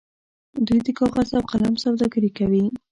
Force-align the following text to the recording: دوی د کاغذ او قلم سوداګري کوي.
دوی 0.65 0.79
د 0.83 0.87
کاغذ 0.99 1.29
او 1.37 1.43
قلم 1.51 1.75
سوداګري 1.83 2.29
کوي. 2.37 2.65